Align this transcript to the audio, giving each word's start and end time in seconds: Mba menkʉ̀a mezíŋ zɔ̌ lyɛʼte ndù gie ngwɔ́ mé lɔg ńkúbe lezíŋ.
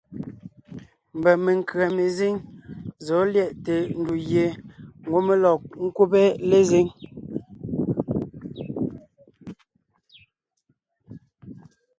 Mba 1.17 1.31
menkʉ̀a 1.43 1.85
mezíŋ 1.97 2.35
zɔ̌ 3.05 3.21
lyɛʼte 3.33 3.73
ndù 3.99 4.13
gie 4.27 4.45
ngwɔ́ 5.05 5.21
mé 5.27 5.33
lɔg 5.43 5.59
ńkúbe 5.85 6.21
lezíŋ. 6.49 6.87